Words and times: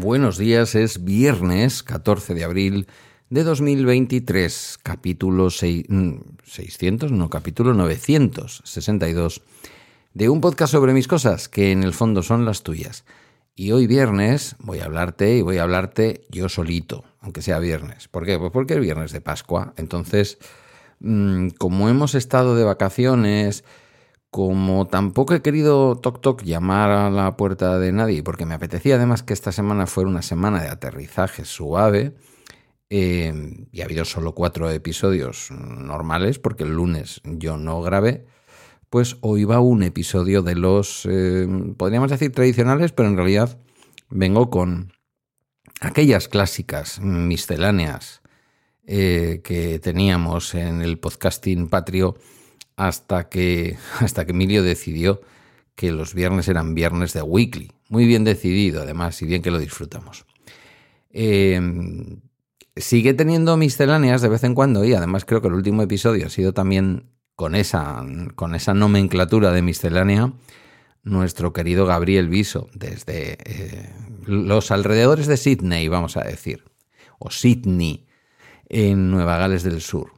Buenos 0.00 0.36
días, 0.36 0.74
es 0.74 1.04
viernes 1.04 1.84
14 1.84 2.34
de 2.34 2.42
abril 2.42 2.88
de 3.30 3.44
2023, 3.44 4.80
capítulo 4.82 5.50
600, 5.50 7.12
mm, 7.12 7.16
no, 7.16 7.30
capítulo 7.30 7.72
962 7.74 9.42
de 10.18 10.28
un 10.28 10.40
podcast 10.40 10.72
sobre 10.72 10.94
mis 10.94 11.06
cosas, 11.06 11.48
que 11.48 11.70
en 11.70 11.84
el 11.84 11.94
fondo 11.94 12.24
son 12.24 12.44
las 12.44 12.64
tuyas. 12.64 13.04
Y 13.54 13.70
hoy 13.70 13.86
viernes 13.86 14.56
voy 14.58 14.80
a 14.80 14.86
hablarte 14.86 15.36
y 15.36 15.42
voy 15.42 15.58
a 15.58 15.62
hablarte 15.62 16.26
yo 16.28 16.48
solito, 16.48 17.04
aunque 17.20 17.40
sea 17.40 17.60
viernes. 17.60 18.08
¿Por 18.08 18.26
qué? 18.26 18.36
Pues 18.36 18.50
porque 18.50 18.74
es 18.74 18.80
viernes 18.80 19.12
de 19.12 19.20
Pascua. 19.20 19.74
Entonces, 19.76 20.38
mm, 20.98 21.50
como 21.50 21.88
hemos 21.88 22.16
estado 22.16 22.56
de 22.56 22.64
vacaciones, 22.64 23.62
como 24.32 24.88
tampoco 24.88 25.34
he 25.34 25.40
querido 25.40 25.94
toc 25.94 26.20
toc 26.20 26.42
llamar 26.42 26.90
a 26.90 27.10
la 27.10 27.36
puerta 27.36 27.78
de 27.78 27.92
nadie, 27.92 28.24
porque 28.24 28.44
me 28.44 28.54
apetecía 28.54 28.96
además 28.96 29.22
que 29.22 29.34
esta 29.34 29.52
semana 29.52 29.86
fuera 29.86 30.10
una 30.10 30.22
semana 30.22 30.60
de 30.60 30.68
aterrizaje 30.68 31.44
suave, 31.44 32.16
eh, 32.90 33.68
y 33.70 33.82
ha 33.82 33.84
habido 33.84 34.04
solo 34.04 34.34
cuatro 34.34 34.68
episodios 34.68 35.52
normales, 35.52 36.40
porque 36.40 36.64
el 36.64 36.72
lunes 36.72 37.20
yo 37.22 37.56
no 37.56 37.80
grabé, 37.82 38.26
pues 38.90 39.16
hoy 39.20 39.44
va 39.44 39.60
un 39.60 39.82
episodio 39.82 40.42
de 40.42 40.54
los, 40.54 41.06
eh, 41.10 41.46
podríamos 41.76 42.10
decir 42.10 42.32
tradicionales, 42.32 42.92
pero 42.92 43.08
en 43.08 43.16
realidad 43.16 43.58
vengo 44.10 44.50
con 44.50 44.92
aquellas 45.80 46.28
clásicas 46.28 47.00
misceláneas 47.00 48.22
eh, 48.86 49.40
que 49.44 49.78
teníamos 49.78 50.54
en 50.54 50.80
el 50.80 50.98
podcasting 50.98 51.68
patrio 51.68 52.16
hasta 52.76 53.28
que, 53.28 53.76
hasta 54.00 54.24
que 54.24 54.32
Emilio 54.32 54.62
decidió 54.62 55.20
que 55.74 55.92
los 55.92 56.14
viernes 56.14 56.48
eran 56.48 56.74
viernes 56.74 57.12
de 57.12 57.22
weekly. 57.22 57.70
Muy 57.88 58.06
bien 58.06 58.24
decidido, 58.24 58.82
además, 58.82 59.22
y 59.22 59.26
bien 59.26 59.42
que 59.42 59.50
lo 59.50 59.58
disfrutamos. 59.58 60.26
Em, 61.10 62.20
sigue 62.76 63.14
teniendo 63.14 63.56
misceláneas 63.56 64.22
de 64.22 64.28
vez 64.28 64.42
en 64.44 64.54
cuando 64.54 64.84
y 64.84 64.94
además 64.94 65.24
creo 65.24 65.40
que 65.40 65.48
el 65.48 65.54
último 65.54 65.82
episodio 65.82 66.26
ha 66.26 66.30
sido 66.30 66.52
también 66.52 67.10
con 67.38 67.54
esa, 67.54 68.04
con 68.34 68.56
esa 68.56 68.74
nomenclatura 68.74 69.52
de 69.52 69.62
miscelánea 69.62 70.32
nuestro 71.04 71.52
querido 71.52 71.86
Gabriel 71.86 72.28
Viso, 72.28 72.66
desde 72.74 73.38
eh, 73.44 73.94
los 74.26 74.72
alrededores 74.72 75.28
de 75.28 75.36
Sydney, 75.36 75.86
vamos 75.86 76.16
a 76.16 76.22
decir, 76.22 76.64
o 77.20 77.30
Sydney, 77.30 78.08
en 78.68 79.12
Nueva 79.12 79.38
Gales 79.38 79.62
del 79.62 79.80
Sur 79.82 80.14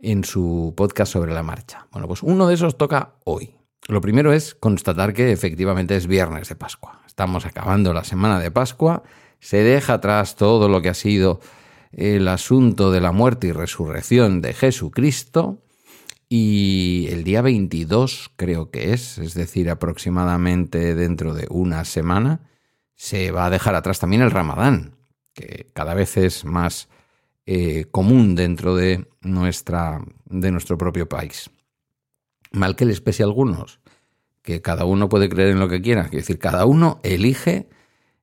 en 0.00 0.22
su 0.22 0.74
podcast 0.76 1.14
sobre 1.14 1.32
la 1.32 1.42
marcha. 1.42 1.86
Bueno, 1.92 2.06
pues 2.06 2.22
uno 2.22 2.46
de 2.46 2.52
esos 2.52 2.76
toca 2.76 3.14
hoy. 3.24 3.54
Lo 3.88 4.02
primero 4.02 4.34
es 4.34 4.54
constatar 4.54 5.14
que 5.14 5.32
efectivamente 5.32 5.96
es 5.96 6.06
viernes 6.06 6.50
de 6.50 6.56
Pascua. 6.56 7.00
Estamos 7.06 7.46
acabando 7.46 7.94
la 7.94 8.04
semana 8.04 8.38
de 8.38 8.50
Pascua, 8.50 9.02
se 9.38 9.62
deja 9.62 9.94
atrás 9.94 10.36
todo 10.36 10.68
lo 10.68 10.82
que 10.82 10.90
ha 10.90 10.94
sido 10.94 11.40
el 11.92 12.28
asunto 12.28 12.90
de 12.92 13.00
la 13.00 13.12
muerte 13.12 13.46
y 13.46 13.52
resurrección 13.52 14.42
de 14.42 14.52
Jesucristo 14.52 15.62
y 16.32 17.08
el 17.10 17.24
día 17.24 17.42
22 17.42 18.30
creo 18.36 18.70
que 18.70 18.92
es, 18.92 19.18
es 19.18 19.34
decir, 19.34 19.68
aproximadamente 19.68 20.94
dentro 20.94 21.34
de 21.34 21.48
una 21.50 21.84
semana, 21.84 22.48
se 22.94 23.32
va 23.32 23.46
a 23.46 23.50
dejar 23.50 23.74
atrás 23.74 23.98
también 23.98 24.22
el 24.22 24.30
Ramadán, 24.30 24.94
que 25.34 25.66
cada 25.74 25.92
vez 25.92 26.16
es 26.16 26.44
más 26.44 26.88
eh, 27.46 27.86
común 27.90 28.36
dentro 28.36 28.76
de, 28.76 29.08
nuestra, 29.22 30.04
de 30.26 30.52
nuestro 30.52 30.78
propio 30.78 31.08
país. 31.08 31.50
Mal 32.52 32.76
que 32.76 32.84
les 32.84 33.00
pese 33.00 33.24
a 33.24 33.26
algunos, 33.26 33.80
que 34.42 34.62
cada 34.62 34.84
uno 34.84 35.08
puede 35.08 35.28
creer 35.28 35.48
en 35.48 35.58
lo 35.58 35.68
que 35.68 35.82
quiera, 35.82 36.02
es 36.02 36.12
decir, 36.12 36.38
cada 36.38 36.64
uno 36.64 37.00
elige 37.02 37.68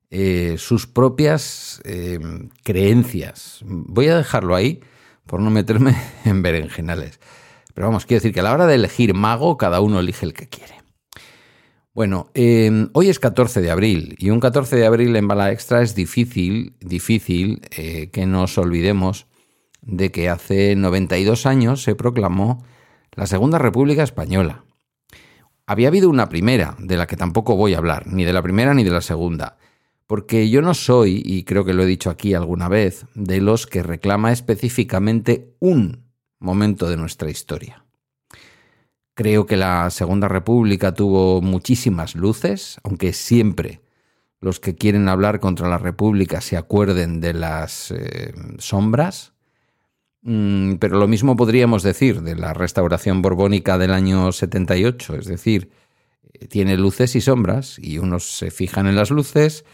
eh, 0.08 0.54
sus 0.56 0.86
propias 0.86 1.82
eh, 1.84 2.18
creencias. 2.64 3.60
Voy 3.66 4.08
a 4.08 4.16
dejarlo 4.16 4.54
ahí 4.54 4.80
por 5.26 5.42
no 5.42 5.50
meterme 5.50 5.94
en 6.24 6.40
berenjenales. 6.40 7.20
Pero 7.78 7.86
vamos, 7.86 8.06
quiero 8.06 8.18
decir 8.18 8.34
que 8.34 8.40
a 8.40 8.42
la 8.42 8.52
hora 8.52 8.66
de 8.66 8.74
elegir 8.74 9.14
mago, 9.14 9.56
cada 9.56 9.80
uno 9.80 10.00
elige 10.00 10.26
el 10.26 10.32
que 10.32 10.48
quiere. 10.48 10.82
Bueno, 11.94 12.28
em, 12.34 12.88
hoy 12.92 13.08
es 13.08 13.20
14 13.20 13.60
de 13.60 13.70
abril 13.70 14.16
y 14.18 14.30
un 14.30 14.40
14 14.40 14.74
de 14.74 14.84
abril 14.84 15.14
en 15.14 15.28
Bala 15.28 15.52
Extra 15.52 15.80
es 15.80 15.94
difícil, 15.94 16.74
difícil 16.80 17.62
eh, 17.70 18.10
que 18.10 18.26
nos 18.26 18.58
olvidemos 18.58 19.28
de 19.80 20.10
que 20.10 20.28
hace 20.28 20.74
92 20.74 21.46
años 21.46 21.84
se 21.84 21.94
proclamó 21.94 22.64
la 23.12 23.28
Segunda 23.28 23.58
República 23.58 24.02
Española. 24.02 24.64
Había 25.64 25.86
habido 25.86 26.10
una 26.10 26.28
primera, 26.28 26.74
de 26.80 26.96
la 26.96 27.06
que 27.06 27.16
tampoco 27.16 27.54
voy 27.54 27.74
a 27.74 27.78
hablar, 27.78 28.08
ni 28.08 28.24
de 28.24 28.32
la 28.32 28.42
primera 28.42 28.74
ni 28.74 28.82
de 28.82 28.90
la 28.90 29.02
segunda, 29.02 29.56
porque 30.08 30.50
yo 30.50 30.62
no 30.62 30.74
soy, 30.74 31.22
y 31.24 31.44
creo 31.44 31.64
que 31.64 31.74
lo 31.74 31.84
he 31.84 31.86
dicho 31.86 32.10
aquí 32.10 32.34
alguna 32.34 32.68
vez, 32.68 33.06
de 33.14 33.40
los 33.40 33.68
que 33.68 33.84
reclama 33.84 34.32
específicamente 34.32 35.54
un 35.60 36.07
momento 36.38 36.88
de 36.88 36.96
nuestra 36.96 37.30
historia. 37.30 37.84
Creo 39.14 39.46
que 39.46 39.56
la 39.56 39.90
Segunda 39.90 40.28
República 40.28 40.94
tuvo 40.94 41.42
muchísimas 41.42 42.14
luces, 42.14 42.78
aunque 42.84 43.12
siempre 43.12 43.80
los 44.40 44.60
que 44.60 44.76
quieren 44.76 45.08
hablar 45.08 45.40
contra 45.40 45.68
la 45.68 45.78
República 45.78 46.40
se 46.40 46.56
acuerden 46.56 47.20
de 47.20 47.34
las 47.34 47.90
eh, 47.90 48.32
sombras. 48.58 49.32
Mm, 50.22 50.74
pero 50.74 50.98
lo 50.98 51.08
mismo 51.08 51.36
podríamos 51.36 51.82
decir 51.82 52.22
de 52.22 52.36
la 52.36 52.54
restauración 52.54 53.22
borbónica 53.22 53.78
del 53.78 53.92
año 53.92 54.30
78, 54.30 55.16
es 55.16 55.26
decir, 55.26 55.70
eh, 56.34 56.46
tiene 56.46 56.76
luces 56.76 57.16
y 57.16 57.20
sombras 57.20 57.78
y 57.78 57.98
unos 57.98 58.36
se 58.36 58.50
fijan 58.50 58.86
en 58.86 58.96
las 58.96 59.10
luces, 59.10 59.64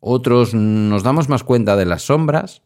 otros 0.00 0.52
nos 0.52 1.02
damos 1.02 1.28
más 1.28 1.44
cuenta 1.44 1.76
de 1.76 1.86
las 1.86 2.02
sombras 2.02 2.62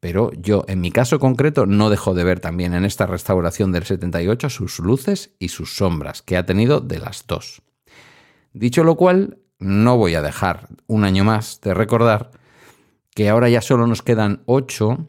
pero 0.00 0.30
yo, 0.32 0.64
en 0.68 0.80
mi 0.80 0.90
caso 0.90 1.18
concreto, 1.18 1.66
no 1.66 1.90
dejo 1.90 2.14
de 2.14 2.24
ver 2.24 2.40
también 2.40 2.74
en 2.74 2.84
esta 2.84 3.06
restauración 3.06 3.72
del 3.72 3.84
78 3.84 4.50
sus 4.50 4.78
luces 4.78 5.34
y 5.38 5.48
sus 5.48 5.76
sombras, 5.76 6.22
que 6.22 6.36
ha 6.36 6.46
tenido 6.46 6.80
de 6.80 6.98
las 6.98 7.26
dos. 7.26 7.62
Dicho 8.52 8.84
lo 8.84 8.96
cual, 8.96 9.38
no 9.58 9.96
voy 9.96 10.14
a 10.14 10.22
dejar 10.22 10.68
un 10.86 11.04
año 11.04 11.24
más 11.24 11.60
de 11.60 11.74
recordar 11.74 12.30
que 13.14 13.28
ahora 13.28 13.48
ya 13.48 13.60
solo 13.60 13.86
nos 13.86 14.02
quedan 14.02 14.42
ocho 14.46 15.08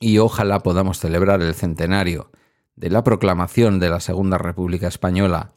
y 0.00 0.18
ojalá 0.18 0.60
podamos 0.60 0.98
celebrar 0.98 1.40
el 1.42 1.54
centenario 1.54 2.30
de 2.74 2.90
la 2.90 3.04
proclamación 3.04 3.78
de 3.78 3.90
la 3.90 4.00
Segunda 4.00 4.38
República 4.38 4.88
Española 4.88 5.52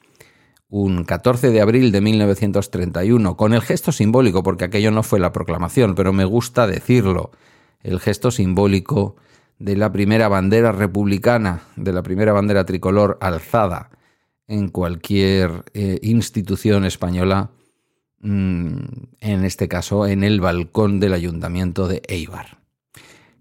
un 0.69 1.03
14 1.03 1.50
de 1.50 1.62
abril 1.62 1.91
de 1.91 2.00
1931, 2.00 3.35
con 3.35 3.53
el 3.53 3.62
gesto 3.62 3.91
simbólico, 3.91 4.44
porque 4.44 4.66
aquello 4.66 4.91
no 4.91 5.01
fue 5.01 5.19
la 5.19 5.31
proclamación, 5.31 5.95
pero 5.95 6.13
me 6.13 6.25
gusta 6.25 6.68
decirlo, 6.68 7.31
el 7.84 8.00
gesto 8.00 8.31
simbólico 8.31 9.16
de 9.59 9.75
la 9.75 9.91
primera 9.91 10.28
bandera 10.28 10.72
republicana, 10.72 11.62
de 11.75 11.94
la 11.94 12.01
primera 12.01 12.34
bandera 12.34 12.66
tricolor 12.66 13.17
alzada 13.22 13.90
en 14.47 14.69
cualquier 14.69 15.66
eh, 15.73 16.00
institución 16.01 16.85
española, 16.85 17.51
mm, 18.22 18.78
en 19.19 19.45
este 19.45 19.68
caso 19.68 20.07
en 20.07 20.23
el 20.23 20.41
balcón 20.41 21.00
del 21.00 21.13
ayuntamiento 21.13 21.88
de 21.88 22.01
Eibar. 22.07 22.57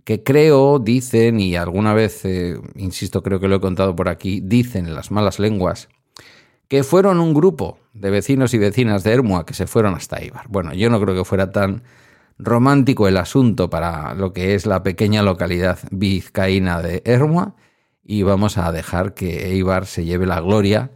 Que 0.05 0.23
creo, 0.23 0.79
dicen, 0.79 1.39
y 1.41 1.57
alguna 1.57 1.95
vez, 1.95 2.25
eh, 2.25 2.59
insisto, 2.77 3.23
creo 3.23 3.41
que 3.41 3.49
lo 3.49 3.57
he 3.57 3.61
contado 3.61 3.95
por 3.95 4.09
aquí, 4.09 4.41
dicen 4.43 4.95
las 4.95 5.11
malas 5.11 5.39
lenguas, 5.39 5.89
que 6.67 6.83
fueron 6.83 7.21
un 7.21 7.33
grupo 7.33 7.79
de 7.95 8.11
vecinos 8.11 8.53
y 8.55 8.59
vecinas 8.59 9.03
de 9.05 9.13
Hermua 9.13 9.47
que 9.47 9.55
se 9.55 9.67
fueron 9.67 9.95
hasta 9.95 10.19
Eibar. 10.19 10.47
Bueno, 10.49 10.75
yo 10.75 10.91
no 10.91 11.01
creo 11.01 11.15
que 11.15 11.25
fuera 11.25 11.51
tan 11.51 11.83
romántico 12.39 13.09
el 13.09 13.17
asunto 13.17 13.69
para 13.69 14.15
lo 14.15 14.33
que 14.33 14.55
es 14.55 14.67
la 14.67 14.83
pequeña 14.83 15.23
localidad 15.23 15.79
vizcaína 15.91 16.81
de 16.83 17.03
Hermua 17.05 17.57
y 18.05 18.23
vamos 18.23 18.57
a 18.59 18.73
dejar 18.73 19.15
que 19.15 19.53
Eibar 19.53 19.87
se 19.87 20.05
lleve 20.05 20.27
la 20.27 20.41
gloria. 20.41 20.93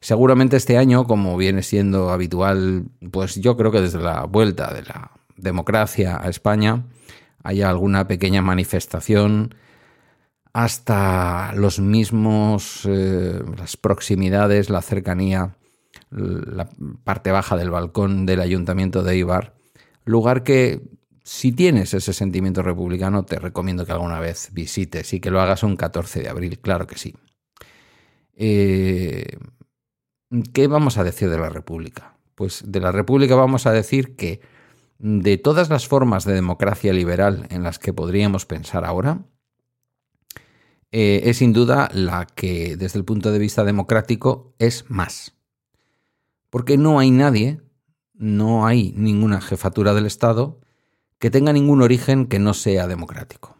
Seguramente 0.00 0.56
este 0.56 0.76
año, 0.76 1.06
como 1.06 1.36
viene 1.36 1.62
siendo 1.62 2.10
habitual, 2.10 2.84
pues 3.10 3.36
yo 3.36 3.56
creo 3.56 3.70
que 3.70 3.80
desde 3.80 4.00
la 4.00 4.24
vuelta 4.24 4.74
de 4.74 4.82
la 4.82 5.12
democracia 5.36 6.20
a 6.20 6.28
España 6.28 6.84
haya 7.42 7.70
alguna 7.70 8.06
pequeña 8.06 8.42
manifestación 8.42 9.54
hasta 10.52 11.52
los 11.54 11.80
mismos, 11.80 12.82
eh, 12.84 13.42
las 13.56 13.76
proximidades, 13.76 14.70
la 14.70 14.82
cercanía, 14.82 15.56
la 16.10 16.68
parte 17.02 17.32
baja 17.32 17.56
del 17.56 17.70
balcón 17.70 18.24
del 18.24 18.40
ayuntamiento 18.40 19.02
de 19.02 19.14
Eibar, 19.14 19.54
lugar 20.04 20.42
que 20.42 20.82
si 21.22 21.52
tienes 21.52 21.94
ese 21.94 22.12
sentimiento 22.12 22.62
republicano 22.62 23.24
te 23.24 23.38
recomiendo 23.38 23.86
que 23.86 23.92
alguna 23.92 24.20
vez 24.20 24.50
visites 24.52 25.12
y 25.14 25.20
que 25.20 25.30
lo 25.30 25.40
hagas 25.40 25.62
un 25.62 25.76
14 25.76 26.22
de 26.22 26.28
abril, 26.28 26.58
claro 26.58 26.86
que 26.86 26.98
sí. 26.98 27.14
Eh, 28.36 29.38
¿Qué 30.52 30.66
vamos 30.66 30.98
a 30.98 31.04
decir 31.04 31.30
de 31.30 31.38
la 31.38 31.48
República? 31.48 32.14
pues 32.34 32.62
de 32.66 32.80
la 32.80 32.92
República 32.92 33.34
vamos 33.34 33.66
a 33.66 33.72
decir 33.72 34.16
que 34.16 34.40
de 34.98 35.38
todas 35.38 35.70
las 35.70 35.86
formas 35.86 36.24
de 36.24 36.34
democracia 36.34 36.92
liberal 36.92 37.46
en 37.50 37.62
las 37.62 37.78
que 37.78 37.92
podríamos 37.92 38.46
pensar 38.46 38.84
ahora, 38.84 39.26
eh, 40.92 41.22
es 41.24 41.38
sin 41.38 41.52
duda 41.52 41.88
la 41.92 42.26
que 42.26 42.76
desde 42.76 42.98
el 42.98 43.04
punto 43.04 43.32
de 43.32 43.38
vista 43.38 43.64
democrático 43.64 44.54
es 44.58 44.88
más. 44.88 45.34
Porque 46.50 46.76
no 46.76 47.00
hay 47.00 47.10
nadie, 47.10 47.60
no 48.14 48.66
hay 48.66 48.92
ninguna 48.96 49.40
jefatura 49.40 49.92
del 49.94 50.06
Estado 50.06 50.60
que 51.18 51.30
tenga 51.30 51.52
ningún 51.52 51.82
origen 51.82 52.26
que 52.26 52.38
no 52.38 52.54
sea 52.54 52.86
democrático. 52.86 53.56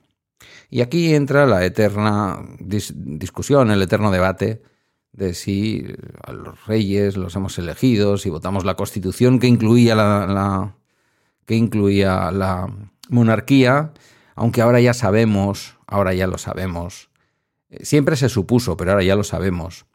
Y 0.70 0.80
aquí 0.80 1.14
entra 1.14 1.46
la 1.46 1.64
eterna 1.64 2.42
discusión, 2.58 3.70
el 3.70 3.82
eterno 3.82 4.10
debate 4.10 4.62
de 5.12 5.34
si 5.34 5.86
a 6.22 6.32
los 6.32 6.66
reyes 6.66 7.16
los 7.16 7.36
hemos 7.36 7.58
elegido, 7.58 8.18
si 8.18 8.30
votamos 8.30 8.64
la 8.64 8.74
constitución 8.74 9.38
que 9.38 9.46
incluía 9.46 9.94
la, 9.94 10.74
que 11.46 11.54
incluía 11.54 12.30
la 12.32 12.68
monarquía, 13.08 13.92
aunque 14.34 14.60
ahora 14.60 14.80
ya 14.80 14.92
sabemos, 14.92 15.76
ahora 15.86 16.14
ya 16.14 16.26
lo 16.26 16.38
sabemos, 16.38 17.10
eh, 17.70 17.84
siempre 17.84 18.16
se 18.16 18.28
supuso, 18.28 18.76
pero 18.76 18.92
ahora 18.92 19.04
ya 19.04 19.14
lo 19.14 19.24
sabemos, 19.24 19.86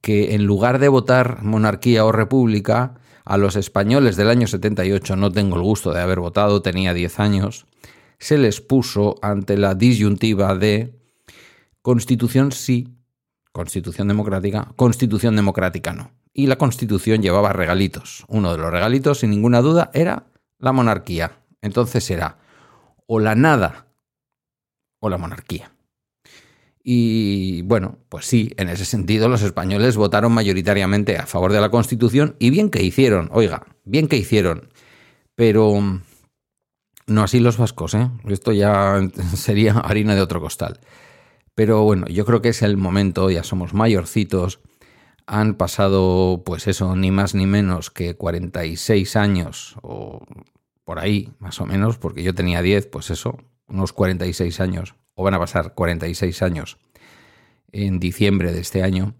que 0.00 0.34
en 0.34 0.44
lugar 0.44 0.80
de 0.80 0.88
votar 0.88 1.42
monarquía 1.42 2.04
o 2.04 2.10
república, 2.10 2.94
a 3.26 3.36
los 3.36 3.56
españoles 3.56 4.16
del 4.16 4.30
año 4.30 4.46
78, 4.46 5.16
no 5.16 5.32
tengo 5.32 5.56
el 5.56 5.62
gusto 5.62 5.92
de 5.92 6.00
haber 6.00 6.20
votado, 6.20 6.62
tenía 6.62 6.94
10 6.94 7.18
años, 7.20 7.66
se 8.18 8.38
les 8.38 8.60
puso 8.60 9.16
ante 9.20 9.58
la 9.58 9.74
disyuntiva 9.74 10.54
de 10.54 10.94
constitución 11.82 12.52
sí, 12.52 12.96
constitución 13.52 14.08
democrática, 14.08 14.72
constitución 14.76 15.34
democrática 15.36 15.92
no. 15.92 16.12
Y 16.32 16.46
la 16.46 16.56
constitución 16.56 17.22
llevaba 17.22 17.52
regalitos. 17.52 18.24
Uno 18.28 18.52
de 18.52 18.58
los 18.58 18.70
regalitos, 18.70 19.20
sin 19.20 19.30
ninguna 19.30 19.62
duda, 19.62 19.90
era 19.94 20.26
la 20.58 20.72
monarquía. 20.72 21.40
Entonces 21.62 22.10
era 22.10 22.38
o 23.06 23.18
la 23.20 23.34
nada 23.34 23.86
o 25.00 25.08
la 25.08 25.18
monarquía. 25.18 25.72
Y 26.88 27.62
bueno, 27.62 27.98
pues 28.08 28.26
sí, 28.26 28.52
en 28.58 28.68
ese 28.68 28.84
sentido 28.84 29.28
los 29.28 29.42
españoles 29.42 29.96
votaron 29.96 30.30
mayoritariamente 30.30 31.18
a 31.18 31.26
favor 31.26 31.52
de 31.52 31.60
la 31.60 31.68
Constitución 31.68 32.36
y 32.38 32.50
bien 32.50 32.70
que 32.70 32.80
hicieron, 32.80 33.28
oiga, 33.32 33.66
bien 33.84 34.06
que 34.06 34.16
hicieron. 34.16 34.68
Pero 35.34 35.80
no 37.08 37.22
así 37.24 37.40
los 37.40 37.58
vascos, 37.58 37.94
¿eh? 37.94 38.08
Esto 38.28 38.52
ya 38.52 39.00
sería 39.34 39.72
harina 39.80 40.14
de 40.14 40.20
otro 40.20 40.40
costal. 40.40 40.78
Pero 41.56 41.82
bueno, 41.82 42.06
yo 42.06 42.24
creo 42.24 42.40
que 42.40 42.50
es 42.50 42.62
el 42.62 42.76
momento, 42.76 43.30
ya 43.30 43.42
somos 43.42 43.74
mayorcitos, 43.74 44.60
han 45.26 45.56
pasado, 45.56 46.44
pues 46.46 46.68
eso, 46.68 46.94
ni 46.94 47.10
más 47.10 47.34
ni 47.34 47.46
menos 47.46 47.90
que 47.90 48.14
46 48.14 49.16
años, 49.16 49.74
o 49.82 50.24
por 50.84 51.00
ahí, 51.00 51.32
más 51.40 51.60
o 51.60 51.66
menos, 51.66 51.98
porque 51.98 52.22
yo 52.22 52.32
tenía 52.32 52.62
10, 52.62 52.86
pues 52.86 53.10
eso, 53.10 53.38
unos 53.66 53.92
46 53.92 54.60
años, 54.60 54.94
o 55.16 55.24
van 55.24 55.34
a 55.34 55.38
pasar 55.40 55.74
46 55.74 56.42
años 56.42 56.78
en 57.72 57.98
diciembre 57.98 58.52
de 58.52 58.60
este 58.60 58.82
año, 58.82 59.14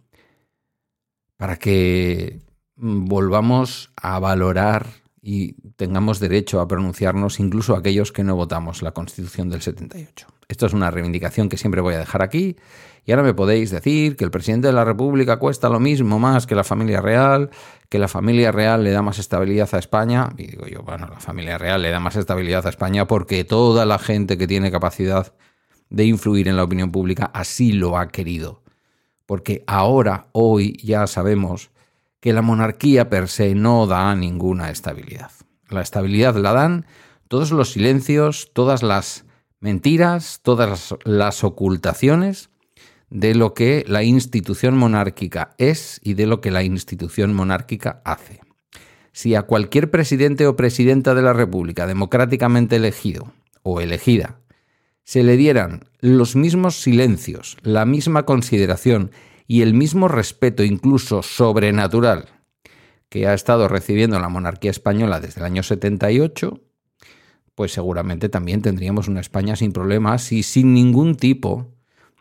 para 1.37 1.57
que 1.57 2.41
volvamos 2.77 3.93
a 3.97 4.19
valorar 4.19 4.87
y 5.21 5.55
tengamos 5.73 6.21
derecho 6.21 6.61
a 6.61 6.69
pronunciarnos 6.69 7.41
incluso 7.41 7.75
aquellos 7.75 8.13
que 8.13 8.23
no 8.23 8.37
votamos 8.37 8.83
la 8.83 8.93
Constitución 8.93 9.51
del 9.51 9.63
78. 9.63 10.27
Esto 10.49 10.67
es 10.67 10.73
una 10.73 10.91
reivindicación 10.91 11.49
que 11.49 11.57
siempre 11.57 11.81
voy 11.81 11.95
a 11.95 11.99
dejar 11.99 12.23
aquí 12.23 12.57
y 13.05 13.13
ahora 13.13 13.23
me 13.23 13.35
podéis 13.35 13.71
decir 13.71 14.17
que 14.17 14.25
el 14.25 14.31
presidente 14.31 14.67
de 14.67 14.73
la 14.73 14.85
República 14.85 15.39
cuesta 15.39 15.69
lo 15.69 15.81
mismo 15.81 16.19
más 16.19 16.47
que 16.47 16.55
la 16.55 16.65
familia 16.65 17.01
real, 17.01 17.51
que 17.89 17.99
la 17.99 18.09
familia 18.09 18.53
real 18.53 18.85
le 18.85 18.91
da 18.91 19.01
más 19.01 19.19
estabilidad 19.19 19.69
a 19.73 19.79
España. 19.79 20.31
Y 20.37 20.49
digo 20.49 20.67
yo, 20.67 20.83
bueno, 20.83 21.09
la 21.09 21.21
familia 21.21 21.57
real 21.57 21.83
le 21.83 21.91
da 21.91 22.01
más 22.01 22.17
estabilidad 22.17 22.67
a 22.67 22.69
España 22.69 23.07
porque 23.07 23.45
toda 23.45 23.87
la 23.87 23.99
gente 23.99 24.37
que 24.37 24.47
tiene 24.47 24.71
capacidad 24.71 25.33
de 25.91 26.05
influir 26.05 26.49
en 26.49 26.56
la 26.56 26.65
opinión 26.65 26.91
pública 26.93 27.31
así 27.33 27.73
lo 27.73 27.97
ha 27.99 28.09
querido. 28.09 28.62
Porque 29.27 29.65
ahora, 29.67 30.29
hoy, 30.33 30.79
ya 30.83 31.06
sabemos 31.06 31.71
que 32.21 32.33
la 32.33 32.43
monarquía 32.43 33.09
per 33.09 33.29
se 33.29 33.55
no 33.55 33.87
da 33.87 34.15
ninguna 34.15 34.71
estabilidad. 34.71 35.31
La 35.69 35.83
estabilidad 35.83 36.37
la 36.37 36.53
dan 36.53 36.87
todos 37.29 37.50
los 37.50 37.71
silencios, 37.71 38.50
todas 38.53 38.83
las 38.83 39.25
mentiras, 39.61 40.41
todas 40.43 40.94
las 41.05 41.44
ocultaciones 41.44 42.50
de 43.11 43.35
lo 43.35 43.55
que 43.55 43.85
la 43.87 44.03
institución 44.03 44.77
monárquica 44.77 45.55
es 45.59 46.00
y 46.03 46.15
de 46.15 46.27
lo 46.27 46.41
que 46.41 46.50
la 46.50 46.62
institución 46.62 47.35
monárquica 47.35 48.00
hace. 48.05 48.41
Si 49.12 49.35
a 49.35 49.43
cualquier 49.43 49.91
presidente 49.91 50.47
o 50.47 50.56
presidenta 50.56 51.15
de 51.15 51.23
la 51.23 51.33
República 51.33 51.87
democráticamente 51.87 52.77
elegido 52.77 53.33
o 53.62 53.81
elegida 53.81 54.38
se 55.06 55.23
le 55.23 55.37
dieran 55.37 55.85
los 56.00 56.35
mismos 56.35 56.82
silencios, 56.82 57.56
la 57.62 57.87
misma 57.87 58.26
consideración 58.26 59.12
y 59.47 59.62
el 59.62 59.73
mismo 59.73 60.08
respeto 60.08 60.64
incluso 60.64 61.23
sobrenatural 61.23 62.26
que 63.08 63.29
ha 63.29 63.32
estado 63.32 63.69
recibiendo 63.69 64.19
la 64.19 64.29
monarquía 64.29 64.73
española 64.73 65.20
desde 65.20 65.41
el 65.41 65.47
año 65.47 65.62
78, 65.62 66.61
pues 67.55 67.73
seguramente 67.73 68.29
también 68.29 68.62
tendríamos 68.62 69.06
una 69.06 69.20
España 69.20 69.55
sin 69.55 69.73
problemas 69.73 70.32
y 70.32 70.43
sin 70.43 70.75
ningún 70.75 71.14
tipo 71.14 71.73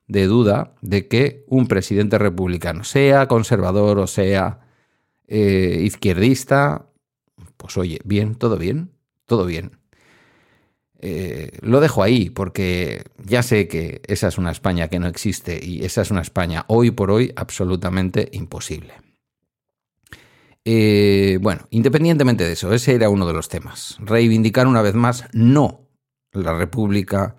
de 0.08 0.28
duda 0.28 0.76
de 0.82 1.08
que 1.08 1.44
un 1.48 1.68
presidente 1.68 2.20
republicano, 2.20 2.84
sea 2.84 3.28
conservador 3.28 3.98
o 3.98 4.06
sea 4.06 4.60
eh, 5.28 5.82
izquierdista, 5.82 6.86
pues 7.58 7.78
oye, 7.78 8.00
bien, 8.06 8.36
todo 8.36 8.58
bien, 8.60 8.92
todo 9.26 9.48
bien. 9.48 9.80
Eh, 11.00 11.52
lo 11.62 11.82
dejo 11.82 12.04
ahí 12.04 12.30
porque 12.30 13.04
ya 13.24 13.44
sé 13.44 13.68
que 13.68 14.02
esa 14.08 14.28
es 14.28 14.38
una 14.38 14.52
España 14.52 14.88
que 14.88 15.00
no 15.00 15.08
existe 15.08 15.60
y 15.64 15.84
esa 15.84 16.02
es 16.02 16.12
una 16.12 16.22
España 16.22 16.66
hoy 16.68 16.92
por 16.92 17.12
hoy 17.12 17.32
absolutamente 17.36 18.30
imposible. 18.32 18.94
Eh, 20.64 21.38
bueno, 21.42 21.68
independientemente 21.70 22.44
de 22.44 22.54
eso, 22.54 22.74
ese 22.74 22.96
era 22.96 23.10
uno 23.10 23.28
de 23.28 23.34
los 23.34 23.50
temas. 23.50 23.98
Reivindicar 24.00 24.66
una 24.66 24.82
vez 24.82 24.96
más 24.96 25.26
no 25.32 25.88
la 26.32 26.54
República 26.54 27.36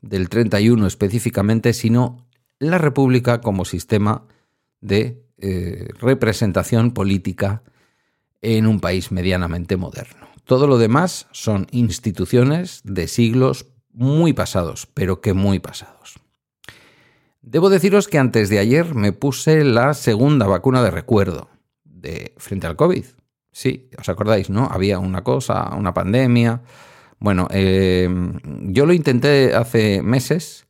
del 0.00 0.28
31 0.28 0.86
específicamente, 0.86 1.72
sino 1.72 2.26
la 2.58 2.78
República 2.78 3.40
como 3.40 3.64
sistema 3.64 4.26
de 4.80 5.22
eh, 5.38 5.88
representación 6.00 6.92
política 6.92 7.62
en 8.40 8.66
un 8.66 8.80
país 8.80 9.12
medianamente 9.12 9.76
moderno. 9.76 10.28
Todo 10.44 10.66
lo 10.66 10.78
demás 10.78 11.26
son 11.32 11.66
instituciones 11.70 12.80
de 12.84 13.08
siglos 13.08 13.66
muy 13.92 14.32
pasados, 14.32 14.86
pero 14.92 15.20
que 15.20 15.32
muy 15.32 15.58
pasados. 15.58 16.14
Debo 17.40 17.70
deciros 17.70 18.08
que 18.08 18.18
antes 18.18 18.48
de 18.48 18.58
ayer 18.58 18.94
me 18.94 19.12
puse 19.12 19.64
la 19.64 19.94
segunda 19.94 20.46
vacuna 20.46 20.82
de 20.82 20.90
recuerdo 20.90 21.48
de, 21.84 22.34
frente 22.36 22.66
al 22.66 22.76
COVID. 22.76 23.04
Sí, 23.52 23.88
os 23.98 24.08
acordáis, 24.08 24.50
¿no? 24.50 24.68
Había 24.70 24.98
una 24.98 25.22
cosa, 25.22 25.74
una 25.76 25.94
pandemia. 25.94 26.62
Bueno, 27.20 27.46
eh, 27.50 28.08
yo 28.64 28.86
lo 28.86 28.92
intenté 28.92 29.54
hace 29.54 30.02
meses, 30.02 30.66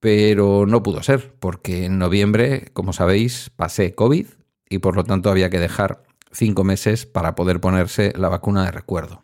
pero 0.00 0.66
no 0.66 0.82
pudo 0.82 1.02
ser, 1.02 1.34
porque 1.38 1.84
en 1.84 1.98
noviembre, 1.98 2.70
como 2.72 2.92
sabéis, 2.92 3.50
pasé 3.54 3.94
COVID 3.94 4.26
y 4.68 4.78
por 4.78 4.96
lo 4.96 5.04
tanto 5.04 5.30
había 5.30 5.50
que 5.50 5.60
dejar 5.60 6.02
cinco 6.32 6.64
meses 6.64 7.06
para 7.06 7.34
poder 7.34 7.60
ponerse 7.60 8.12
la 8.16 8.28
vacuna 8.28 8.64
de 8.64 8.70
recuerdo. 8.70 9.22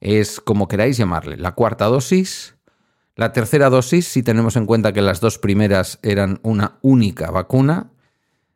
Es 0.00 0.40
como 0.40 0.68
queráis 0.68 0.96
llamarle, 0.96 1.36
la 1.36 1.52
cuarta 1.52 1.86
dosis, 1.86 2.56
la 3.16 3.32
tercera 3.32 3.70
dosis, 3.70 4.06
si 4.06 4.22
tenemos 4.22 4.56
en 4.56 4.66
cuenta 4.66 4.92
que 4.92 5.02
las 5.02 5.20
dos 5.20 5.38
primeras 5.38 5.98
eran 6.02 6.40
una 6.42 6.78
única 6.82 7.30
vacuna, 7.30 7.92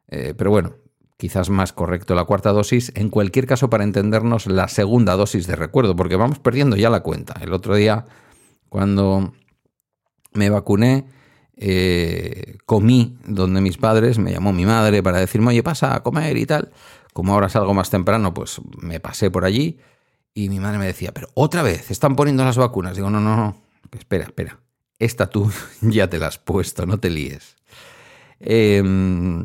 eh, 0.09 0.35
pero 0.37 0.51
bueno, 0.51 0.75
quizás 1.17 1.49
más 1.49 1.73
correcto 1.73 2.15
la 2.15 2.25
cuarta 2.25 2.53
dosis, 2.53 2.93
en 2.95 3.09
cualquier 3.09 3.47
caso 3.47 3.71
para 3.71 3.85
entendernos 3.85 4.47
la 4.47 4.69
segunda 4.69 5.17
dosis 5.17 5.47
de 5.47 5.57
recuerdo, 5.57 5.97
porque 5.97 6.17
vamos 6.17 6.39
perdiendo 6.39 6.77
ya 6.77 6.91
la 6.91 7.01
cuenta. 7.01 7.35
El 7.41 7.53
otro 7.53 7.75
día, 7.77 8.05
cuando 8.69 9.33
me 10.33 10.51
vacuné, 10.51 11.07
eh, 11.57 12.59
comí 12.67 13.17
donde 13.27 13.61
mis 13.61 13.79
padres, 13.79 14.19
me 14.19 14.33
llamó 14.33 14.53
mi 14.53 14.65
madre 14.65 15.03
para 15.03 15.19
decirme, 15.19 15.49
oye, 15.49 15.63
pasa 15.63 15.95
a 15.95 16.03
comer 16.03 16.37
y 16.37 16.47
tal. 16.47 16.71
Como 17.19 17.33
ahora 17.33 17.49
salgo 17.49 17.75
más 17.75 17.91
temprano, 17.91 18.33
pues 18.33 18.61
me 18.81 19.01
pasé 19.01 19.29
por 19.29 19.45
allí 19.45 19.77
y 20.35 20.49
mi 20.51 20.61
madre 20.61 20.79
me 20.79 20.87
decía, 20.87 21.13
pero 21.13 21.27
otra 21.35 21.65
vez, 21.65 21.91
están 21.91 22.15
poniendo 22.15 22.45
las 22.45 22.57
vacunas. 22.57 22.95
Digo, 22.95 23.11
no, 23.11 23.19
no, 23.19 23.37
no, 23.37 23.61
espera, 23.99 24.23
espera. 24.23 24.61
Esta 25.01 25.29
tú 25.29 25.51
ya 25.81 26.09
te 26.09 26.21
la 26.21 26.29
has 26.29 26.39
puesto, 26.39 26.87
no 26.87 27.01
te 27.01 27.11
líes. 27.11 27.57
Em, 28.39 29.45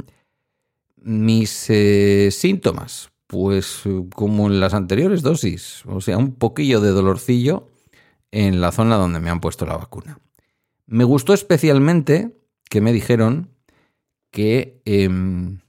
mis 0.97 1.65
eh, 1.71 2.29
síntomas, 2.29 3.09
pues 3.25 3.81
como 4.13 4.45
en 4.45 4.59
las 4.59 4.75
anteriores 4.75 5.23
dosis, 5.23 5.81
o 5.87 5.99
sea, 5.99 6.19
un 6.19 6.35
poquillo 6.35 6.79
de 6.79 6.91
dolorcillo 6.91 7.69
en 8.29 8.61
la 8.61 8.71
zona 8.71 8.97
donde 8.97 9.19
me 9.19 9.31
han 9.31 9.39
puesto 9.41 9.65
la 9.65 9.77
vacuna. 9.77 10.19
Me 10.85 11.05
gustó 11.05 11.33
especialmente 11.33 12.37
que 12.69 12.81
me 12.81 12.93
dijeron 12.93 13.49
que, 14.29 14.79
em, 14.85 15.61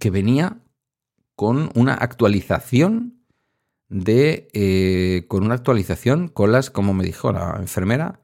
que 0.00 0.10
venía 0.10 0.58
con 1.36 1.70
una 1.74 1.94
actualización 1.94 3.24
de. 3.88 4.48
Eh, 4.52 5.24
con 5.28 5.44
una 5.44 5.54
actualización 5.54 6.28
con 6.28 6.52
las, 6.52 6.70
como 6.70 6.94
me 6.94 7.04
dijo 7.04 7.32
la 7.32 7.56
enfermera. 7.58 8.20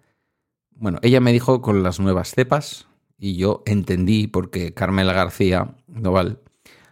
Bueno, 0.70 0.98
ella 1.02 1.20
me 1.20 1.32
dijo 1.32 1.60
con 1.60 1.82
las 1.82 2.00
nuevas 2.00 2.30
cepas 2.30 2.86
y 3.18 3.36
yo 3.36 3.62
entendí 3.66 4.26
porque 4.26 4.72
Carmela 4.72 5.12
García 5.12 5.76
Doval, 5.86 6.40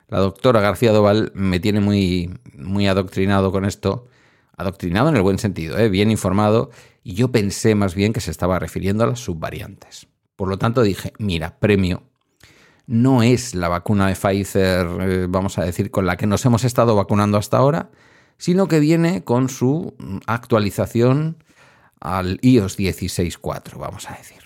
la 0.09 0.19
doctora 0.19 0.61
García 0.61 0.93
Doval, 0.93 1.33
me 1.35 1.59
tiene 1.59 1.81
muy, 1.81 2.39
muy 2.55 2.87
adoctrinado 2.87 3.51
con 3.51 3.65
esto. 3.65 4.07
Adoctrinado 4.57 5.09
en 5.09 5.17
el 5.17 5.23
buen 5.23 5.39
sentido, 5.39 5.79
¿eh? 5.79 5.89
bien 5.89 6.11
informado, 6.11 6.71
y 7.05 7.15
yo 7.15 7.31
pensé 7.31 7.77
más 7.77 7.95
bien 7.95 8.13
que 8.13 8.21
se 8.21 8.33
estaba 8.33 8.59
refiriendo 8.59 9.05
a 9.05 9.07
las 9.07 9.21
subvariantes. 9.21 10.09
Por 10.35 10.49
lo 10.49 10.59
tanto 10.59 10.83
dije, 10.83 11.13
mira, 11.19 11.61
premio 11.61 12.03
no 12.89 13.23
es 13.23 13.55
la 13.55 13.69
vacuna 13.69 14.09
de 14.09 14.15
Pfizer, 14.15 14.87
eh, 15.01 15.27
vamos 15.29 15.59
a 15.59 15.65
decir, 15.65 15.91
con 15.91 16.07
la 16.07 16.17
que 16.17 16.27
nos 16.27 16.45
hemos 16.47 16.65
estado 16.65 16.97
vacunando 16.97 17.37
hasta 17.37 17.59
ahora, 17.59 17.91
sino 18.39 18.67
que 18.67 18.81
viene 18.81 19.23
con 19.25 19.51
su 19.51 19.95
actualización 20.27 21.45
al 22.01 22.39
iOS 22.41 22.79
16.4, 22.79 23.79
vamos 23.79 24.09
a 24.11 24.17
decir. 24.17 24.39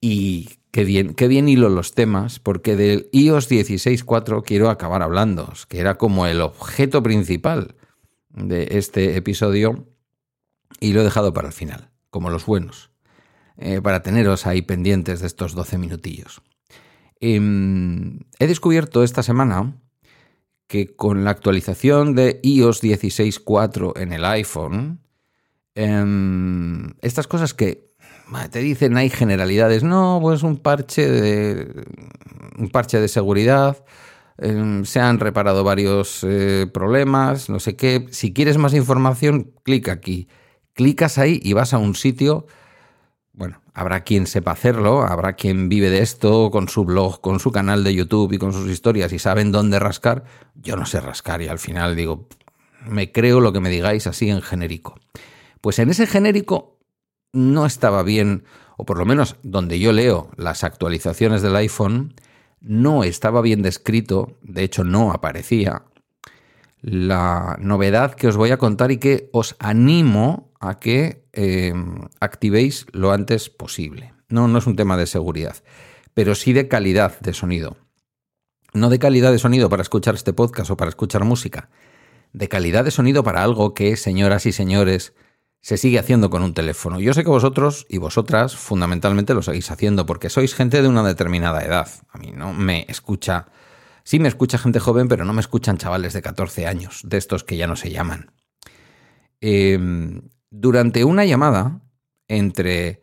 Y 0.00 0.50
qué 0.70 0.84
bien, 0.84 1.14
qué 1.14 1.26
bien 1.26 1.48
hilo 1.48 1.68
los 1.70 1.94
temas, 1.94 2.38
porque 2.38 2.76
del 2.76 3.08
iOS 3.10 3.50
16.4 3.50 4.44
quiero 4.46 4.70
acabar 4.70 5.02
hablando, 5.02 5.52
que 5.68 5.80
era 5.80 5.96
como 5.96 6.26
el 6.26 6.40
objeto 6.40 7.02
principal 7.02 7.74
de 8.28 8.68
este 8.78 9.16
episodio, 9.16 9.88
y 10.78 10.92
lo 10.92 11.00
he 11.00 11.04
dejado 11.04 11.32
para 11.32 11.48
el 11.48 11.54
final, 11.54 11.90
como 12.10 12.30
los 12.30 12.46
buenos, 12.46 12.92
eh, 13.56 13.80
para 13.82 14.02
teneros 14.02 14.46
ahí 14.46 14.62
pendientes 14.62 15.18
de 15.18 15.26
estos 15.26 15.54
12 15.54 15.78
minutillos. 15.78 16.40
Em, 17.26 18.18
he 18.38 18.46
descubierto 18.46 19.02
esta 19.02 19.22
semana 19.22 19.80
que 20.66 20.94
con 20.94 21.24
la 21.24 21.30
actualización 21.30 22.14
de 22.14 22.38
iOS 22.42 22.82
16.4 22.82 23.94
en 23.96 24.12
el 24.12 24.26
iPhone, 24.26 25.00
em, 25.74 26.92
estas 27.00 27.26
cosas 27.26 27.54
que 27.54 27.94
te 28.50 28.58
dicen 28.58 28.98
hay 28.98 29.08
generalidades, 29.08 29.82
no, 29.82 30.18
pues 30.20 30.42
un 30.42 30.58
parche 30.58 31.08
de 31.08 31.86
un 32.58 32.68
parche 32.68 33.00
de 33.00 33.08
seguridad, 33.08 33.82
em, 34.36 34.84
se 34.84 35.00
han 35.00 35.18
reparado 35.18 35.64
varios 35.64 36.24
eh, 36.24 36.66
problemas, 36.74 37.48
no 37.48 37.58
sé 37.58 37.74
qué. 37.74 38.06
Si 38.10 38.34
quieres 38.34 38.58
más 38.58 38.74
información, 38.74 39.50
clic 39.62 39.88
aquí. 39.88 40.28
Clicas 40.74 41.16
ahí 41.16 41.40
y 41.42 41.54
vas 41.54 41.72
a 41.72 41.78
un 41.78 41.94
sitio 41.94 42.46
habrá 43.74 44.04
quien 44.04 44.26
sepa 44.26 44.52
hacerlo, 44.52 45.02
habrá 45.02 45.34
quien 45.34 45.68
vive 45.68 45.90
de 45.90 46.00
esto 46.00 46.50
con 46.50 46.68
su 46.68 46.84
blog, 46.84 47.20
con 47.20 47.40
su 47.40 47.50
canal 47.50 47.82
de 47.82 47.94
YouTube 47.94 48.32
y 48.32 48.38
con 48.38 48.52
sus 48.52 48.70
historias 48.70 49.12
y 49.12 49.18
saben 49.18 49.50
dónde 49.52 49.80
rascar. 49.80 50.24
Yo 50.54 50.76
no 50.76 50.86
sé 50.86 51.00
rascar 51.00 51.42
y 51.42 51.48
al 51.48 51.58
final 51.58 51.96
digo, 51.96 52.28
me 52.88 53.10
creo 53.10 53.40
lo 53.40 53.52
que 53.52 53.60
me 53.60 53.70
digáis 53.70 54.06
así 54.06 54.30
en 54.30 54.42
genérico. 54.42 54.94
Pues 55.60 55.78
en 55.80 55.90
ese 55.90 56.06
genérico 56.06 56.78
no 57.32 57.66
estaba 57.66 58.04
bien, 58.04 58.44
o 58.76 58.84
por 58.86 58.96
lo 58.96 59.04
menos 59.04 59.36
donde 59.42 59.80
yo 59.80 59.92
leo 59.92 60.30
las 60.36 60.62
actualizaciones 60.62 61.42
del 61.42 61.56
iPhone, 61.56 62.14
no 62.60 63.02
estaba 63.02 63.42
bien 63.42 63.60
descrito, 63.62 64.38
de 64.42 64.62
hecho 64.62 64.84
no 64.84 65.10
aparecía, 65.10 65.82
la 66.80 67.56
novedad 67.60 68.14
que 68.14 68.28
os 68.28 68.36
voy 68.36 68.50
a 68.50 68.58
contar 68.58 68.92
y 68.92 68.98
que 68.98 69.30
os 69.32 69.56
animo 69.58 70.52
a 70.68 70.78
que 70.78 71.26
em, 71.32 72.08
activéis 72.20 72.86
lo 72.92 73.12
antes 73.12 73.50
posible. 73.50 74.14
No, 74.28 74.48
no 74.48 74.58
es 74.58 74.66
un 74.66 74.76
tema 74.76 74.96
de 74.96 75.06
seguridad, 75.06 75.56
pero 76.14 76.34
sí 76.34 76.52
de 76.52 76.68
calidad 76.68 77.18
de 77.20 77.34
sonido. 77.34 77.76
No 78.72 78.90
de 78.90 78.98
calidad 78.98 79.30
de 79.30 79.38
sonido 79.38 79.68
para 79.68 79.82
escuchar 79.82 80.14
este 80.14 80.32
podcast 80.32 80.70
o 80.70 80.76
para 80.76 80.88
escuchar 80.88 81.24
música, 81.24 81.68
de 82.32 82.48
calidad 82.48 82.84
de 82.84 82.90
sonido 82.90 83.22
para 83.22 83.42
algo 83.42 83.74
que, 83.74 83.96
señoras 83.96 84.46
y 84.46 84.52
señores, 84.52 85.14
se 85.60 85.78
sigue 85.78 85.98
haciendo 85.98 86.28
con 86.28 86.42
un 86.42 86.52
teléfono. 86.52 87.00
Yo 87.00 87.14
sé 87.14 87.22
que 87.22 87.30
vosotros 87.30 87.86
y 87.88 87.98
vosotras 87.98 88.56
fundamentalmente 88.56 89.32
lo 89.32 89.42
seguís 89.42 89.70
haciendo 89.70 90.04
porque 90.04 90.28
sois 90.28 90.54
gente 90.54 90.82
de 90.82 90.88
una 90.88 91.02
determinada 91.02 91.62
edad. 91.64 91.88
A 92.10 92.18
mí 92.18 92.32
no 92.36 92.52
me 92.52 92.84
escucha, 92.88 93.46
sí 94.02 94.18
me 94.18 94.28
escucha 94.28 94.58
gente 94.58 94.80
joven, 94.80 95.08
pero 95.08 95.24
no 95.24 95.32
me 95.32 95.40
escuchan 95.40 95.78
chavales 95.78 96.12
de 96.12 96.20
14 96.20 96.66
años, 96.66 97.00
de 97.04 97.16
estos 97.16 97.44
que 97.44 97.56
ya 97.56 97.66
no 97.66 97.76
se 97.76 97.90
llaman. 97.90 98.32
Eh, 99.40 99.78
durante 100.56 101.04
una 101.04 101.24
llamada 101.24 101.80
entre 102.28 103.02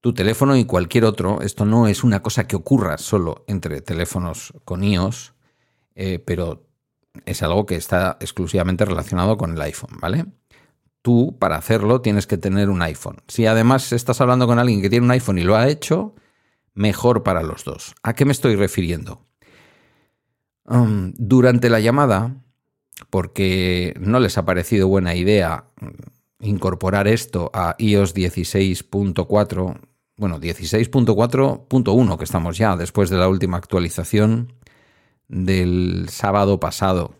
tu 0.00 0.12
teléfono 0.12 0.54
y 0.56 0.66
cualquier 0.66 1.06
otro, 1.06 1.40
esto 1.40 1.64
no 1.64 1.88
es 1.88 2.04
una 2.04 2.20
cosa 2.20 2.46
que 2.46 2.56
ocurra 2.56 2.98
solo 2.98 3.44
entre 3.48 3.80
teléfonos 3.80 4.52
con 4.66 4.84
iOS, 4.84 5.32
eh, 5.94 6.18
pero 6.18 6.66
es 7.24 7.42
algo 7.42 7.64
que 7.64 7.76
está 7.76 8.18
exclusivamente 8.20 8.84
relacionado 8.84 9.38
con 9.38 9.54
el 9.54 9.62
iPhone, 9.62 9.98
¿vale? 9.98 10.26
Tú, 11.00 11.38
para 11.38 11.56
hacerlo, 11.56 12.02
tienes 12.02 12.26
que 12.26 12.36
tener 12.36 12.68
un 12.68 12.82
iPhone. 12.82 13.22
Si 13.28 13.46
además 13.46 13.92
estás 13.92 14.20
hablando 14.20 14.46
con 14.46 14.58
alguien 14.58 14.82
que 14.82 14.90
tiene 14.90 15.06
un 15.06 15.12
iPhone 15.12 15.38
y 15.38 15.42
lo 15.42 15.56
ha 15.56 15.68
hecho, 15.68 16.14
mejor 16.74 17.22
para 17.22 17.42
los 17.42 17.64
dos. 17.64 17.94
¿A 18.02 18.12
qué 18.12 18.26
me 18.26 18.32
estoy 18.32 18.56
refiriendo? 18.56 19.26
Um, 20.66 21.14
durante 21.16 21.70
la 21.70 21.80
llamada, 21.80 22.36
porque 23.08 23.94
no 23.98 24.20
les 24.20 24.36
ha 24.36 24.44
parecido 24.44 24.86
buena 24.88 25.14
idea 25.14 25.64
incorporar 26.40 27.08
esto 27.08 27.50
a 27.54 27.74
iOS 27.78 28.14
16.4, 28.14 29.80
bueno, 30.16 30.40
16.4.1, 30.40 32.18
que 32.18 32.24
estamos 32.24 32.58
ya 32.58 32.76
después 32.76 33.10
de 33.10 33.16
la 33.16 33.28
última 33.28 33.56
actualización 33.56 34.52
del 35.28 36.06
sábado 36.10 36.60
pasado. 36.60 37.14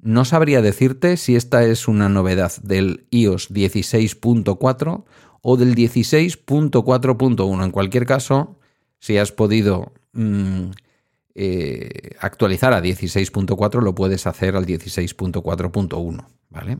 No 0.00 0.24
sabría 0.24 0.62
decirte 0.62 1.16
si 1.16 1.36
esta 1.36 1.64
es 1.64 1.88
una 1.88 2.08
novedad 2.08 2.52
del 2.62 3.06
iOS 3.10 3.50
16.4 3.50 5.04
o 5.42 5.56
del 5.56 5.74
16.4.1. 5.74 7.64
En 7.64 7.70
cualquier 7.70 8.06
caso, 8.06 8.58
si 8.98 9.18
has 9.18 9.32
podido 9.32 9.92
mm, 10.12 10.70
eh, 11.34 12.10
actualizar 12.20 12.72
a 12.72 12.82
16.4, 12.82 13.80
lo 13.82 13.94
puedes 13.94 14.26
hacer 14.26 14.56
al 14.56 14.66
16.4.1, 14.66 16.26
¿vale? 16.50 16.78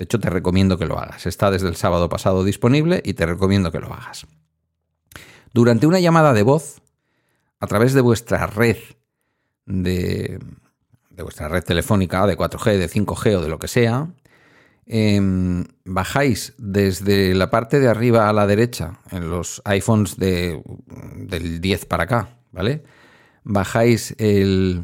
De 0.00 0.04
hecho, 0.04 0.18
te 0.18 0.30
recomiendo 0.30 0.78
que 0.78 0.86
lo 0.86 0.98
hagas. 0.98 1.26
Está 1.26 1.50
desde 1.50 1.68
el 1.68 1.76
sábado 1.76 2.08
pasado 2.08 2.42
disponible 2.42 3.02
y 3.04 3.12
te 3.12 3.26
recomiendo 3.26 3.70
que 3.70 3.80
lo 3.80 3.92
hagas. 3.92 4.26
Durante 5.52 5.86
una 5.86 6.00
llamada 6.00 6.32
de 6.32 6.42
voz, 6.42 6.80
a 7.58 7.66
través 7.66 7.92
de 7.92 8.00
vuestra 8.00 8.46
red 8.46 8.78
de, 9.66 10.40
vuestra 11.18 11.48
red 11.48 11.62
telefónica, 11.62 12.26
de 12.26 12.34
4G, 12.34 12.78
de 12.78 12.88
5G 12.88 13.34
o 13.34 13.42
de 13.42 13.50
lo 13.50 13.58
que 13.58 13.68
sea, 13.68 14.08
em, 14.86 15.66
bajáis 15.84 16.54
desde 16.56 17.34
la 17.34 17.50
parte 17.50 17.78
de 17.78 17.88
arriba 17.88 18.30
a 18.30 18.32
la 18.32 18.46
derecha, 18.46 19.00
en 19.10 19.28
los 19.28 19.60
iPhones 19.66 20.16
de, 20.16 20.62
del 21.14 21.60
10 21.60 21.84
para 21.84 22.04
acá, 22.04 22.38
¿vale? 22.52 22.84
Bajáis 23.44 24.14
el, 24.16 24.82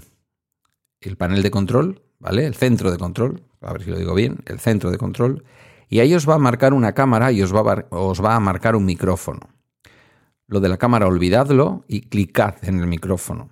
el 1.00 1.16
panel 1.16 1.42
de 1.42 1.50
control, 1.50 2.02
¿vale? 2.18 2.44
El 2.44 2.54
centro 2.54 2.90
de 2.90 2.98
control, 2.98 3.45
a 3.60 3.72
ver 3.72 3.82
si 3.82 3.90
lo 3.90 3.98
digo 3.98 4.14
bien, 4.14 4.38
el 4.46 4.58
centro 4.58 4.90
de 4.90 4.98
control, 4.98 5.44
y 5.88 6.00
ahí 6.00 6.14
os 6.14 6.28
va 6.28 6.34
a 6.34 6.38
marcar 6.38 6.74
una 6.74 6.92
cámara 6.92 7.32
y 7.32 7.42
os 7.42 7.54
va 7.54 8.34
a, 8.34 8.40
marcar 8.40 8.76
un 8.76 8.84
micrófono. 8.84 9.40
Lo 10.48 10.60
de 10.60 10.68
la 10.68 10.78
cámara 10.78 11.06
olvidadlo 11.06 11.84
y 11.88 12.02
clicad 12.02 12.54
en 12.62 12.80
el 12.80 12.86
micrófono. 12.86 13.50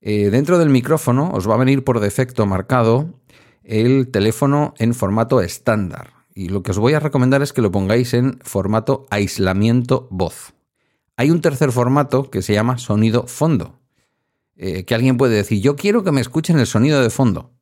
Eh, 0.00 0.30
dentro 0.30 0.58
del 0.58 0.70
micrófono 0.70 1.30
os 1.32 1.48
va 1.48 1.54
a 1.54 1.58
venir 1.58 1.84
por 1.84 2.00
defecto 2.00 2.46
marcado 2.46 3.20
el 3.64 4.08
teléfono 4.10 4.74
en 4.78 4.94
formato 4.94 5.40
estándar. 5.40 6.12
Y 6.34 6.48
lo 6.48 6.62
que 6.62 6.70
os 6.70 6.78
voy 6.78 6.94
a 6.94 7.00
recomendar 7.00 7.42
es 7.42 7.52
que 7.52 7.62
lo 7.62 7.72
pongáis 7.72 8.14
en 8.14 8.38
formato 8.42 9.06
aislamiento 9.10 10.06
voz. 10.10 10.54
Hay 11.16 11.32
un 11.32 11.40
tercer 11.40 11.72
formato 11.72 12.30
que 12.30 12.42
se 12.42 12.54
llama 12.54 12.78
sonido 12.78 13.26
fondo. 13.26 13.80
Eh, 14.56 14.84
que 14.84 14.94
alguien 14.94 15.16
puede 15.16 15.34
decir, 15.34 15.60
yo 15.60 15.74
quiero 15.74 16.04
que 16.04 16.12
me 16.12 16.20
escuchen 16.20 16.58
el 16.58 16.66
sonido 16.66 17.02
de 17.02 17.10
fondo. 17.10 17.57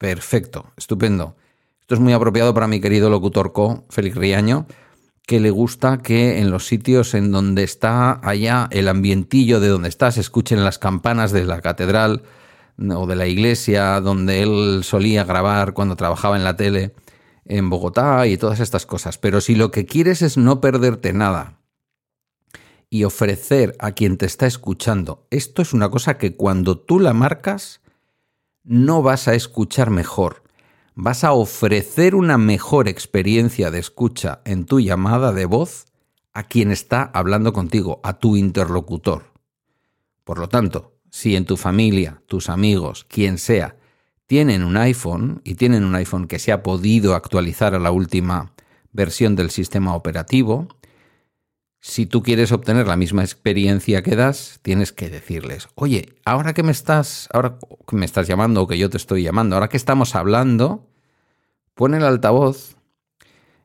Perfecto, 0.00 0.72
estupendo. 0.78 1.36
Esto 1.82 1.92
es 1.92 2.00
muy 2.00 2.14
apropiado 2.14 2.54
para 2.54 2.66
mi 2.66 2.80
querido 2.80 3.10
locutor 3.10 3.52
co, 3.52 3.84
Félix 3.90 4.16
Riaño, 4.16 4.66
que 5.26 5.40
le 5.40 5.50
gusta 5.50 5.98
que 5.98 6.38
en 6.38 6.50
los 6.50 6.66
sitios 6.66 7.12
en 7.12 7.30
donde 7.30 7.64
está 7.64 8.18
allá 8.26 8.66
el 8.70 8.88
ambientillo 8.88 9.60
de 9.60 9.68
donde 9.68 9.90
está 9.90 10.10
se 10.10 10.22
escuchen 10.22 10.64
las 10.64 10.78
campanas 10.78 11.32
de 11.32 11.44
la 11.44 11.60
catedral 11.60 12.22
o 12.78 13.06
de 13.06 13.14
la 13.14 13.26
iglesia 13.26 14.00
donde 14.00 14.42
él 14.42 14.80
solía 14.84 15.24
grabar 15.24 15.74
cuando 15.74 15.96
trabajaba 15.96 16.38
en 16.38 16.44
la 16.44 16.56
tele 16.56 16.94
en 17.44 17.68
Bogotá 17.68 18.26
y 18.26 18.38
todas 18.38 18.60
estas 18.60 18.86
cosas. 18.86 19.18
Pero 19.18 19.42
si 19.42 19.54
lo 19.54 19.70
que 19.70 19.84
quieres 19.84 20.22
es 20.22 20.38
no 20.38 20.62
perderte 20.62 21.12
nada 21.12 21.58
y 22.88 23.04
ofrecer 23.04 23.76
a 23.78 23.92
quien 23.92 24.16
te 24.16 24.24
está 24.24 24.46
escuchando, 24.46 25.26
esto 25.28 25.60
es 25.60 25.74
una 25.74 25.90
cosa 25.90 26.16
que 26.16 26.36
cuando 26.36 26.78
tú 26.78 27.00
la 27.00 27.12
marcas, 27.12 27.82
no 28.70 29.02
vas 29.02 29.26
a 29.26 29.34
escuchar 29.34 29.90
mejor, 29.90 30.44
vas 30.94 31.24
a 31.24 31.32
ofrecer 31.32 32.14
una 32.14 32.38
mejor 32.38 32.86
experiencia 32.86 33.72
de 33.72 33.80
escucha 33.80 34.42
en 34.44 34.64
tu 34.64 34.78
llamada 34.78 35.32
de 35.32 35.44
voz 35.44 35.86
a 36.34 36.44
quien 36.44 36.70
está 36.70 37.10
hablando 37.12 37.52
contigo, 37.52 37.98
a 38.04 38.20
tu 38.20 38.36
interlocutor. 38.36 39.32
Por 40.22 40.38
lo 40.38 40.48
tanto, 40.48 40.94
si 41.10 41.34
en 41.34 41.46
tu 41.46 41.56
familia, 41.56 42.22
tus 42.28 42.48
amigos, 42.48 43.04
quien 43.08 43.38
sea, 43.38 43.76
tienen 44.26 44.62
un 44.62 44.76
iPhone 44.76 45.42
y 45.42 45.56
tienen 45.56 45.82
un 45.82 45.96
iPhone 45.96 46.28
que 46.28 46.38
se 46.38 46.52
ha 46.52 46.62
podido 46.62 47.16
actualizar 47.16 47.74
a 47.74 47.80
la 47.80 47.90
última 47.90 48.52
versión 48.92 49.34
del 49.34 49.50
sistema 49.50 49.96
operativo, 49.96 50.68
si 51.80 52.04
tú 52.06 52.22
quieres 52.22 52.52
obtener 52.52 52.86
la 52.86 52.96
misma 52.96 53.22
experiencia 53.22 54.02
que 54.02 54.14
das, 54.14 54.60
tienes 54.62 54.92
que 54.92 55.08
decirles, 55.08 55.68
oye, 55.74 56.14
ahora 56.24 56.52
que 56.52 56.62
me 56.62 56.72
estás, 56.72 57.28
ahora 57.32 57.58
que 57.86 57.96
me 57.96 58.04
estás 58.04 58.26
llamando 58.26 58.62
o 58.62 58.66
que 58.66 58.78
yo 58.78 58.90
te 58.90 58.98
estoy 58.98 59.22
llamando, 59.22 59.56
ahora 59.56 59.68
que 59.68 59.78
estamos 59.78 60.14
hablando, 60.14 60.88
pon 61.74 61.94
el 61.94 62.04
altavoz, 62.04 62.76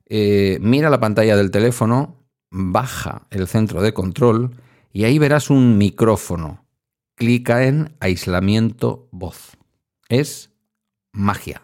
eh, 0.05 0.59
mira 0.61 0.89
la 0.89 0.99
pantalla 0.99 1.35
del 1.35 1.51
teléfono, 1.51 2.25
baja 2.49 3.27
el 3.31 3.47
centro 3.47 3.81
de 3.81 3.93
control 3.93 4.55
y 4.93 5.03
ahí 5.03 5.19
verás 5.19 5.49
un 5.49 5.77
micrófono. 5.77 6.65
Clica 7.15 7.63
en 7.65 7.95
aislamiento 7.99 9.07
voz. 9.11 9.57
Es 10.09 10.51
magia. 11.11 11.61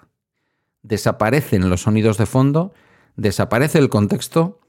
Desaparecen 0.81 1.70
los 1.70 1.81
sonidos 1.81 2.17
de 2.17 2.25
fondo, 2.25 2.74
desaparece 3.15 3.77
el 3.77 3.89
contexto 3.89 4.61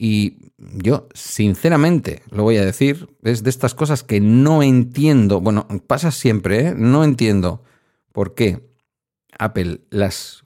y 0.00 0.52
yo, 0.56 1.08
sinceramente, 1.12 2.22
lo 2.30 2.44
voy 2.44 2.56
a 2.56 2.64
decir, 2.64 3.08
es 3.24 3.42
de 3.42 3.50
estas 3.50 3.74
cosas 3.74 4.04
que 4.04 4.20
no 4.20 4.62
entiendo, 4.62 5.40
bueno, 5.40 5.66
pasa 5.88 6.12
siempre, 6.12 6.68
¿eh? 6.68 6.74
no 6.76 7.02
entiendo 7.02 7.64
por 8.12 8.36
qué 8.36 8.64
Apple 9.36 9.80
las 9.90 10.44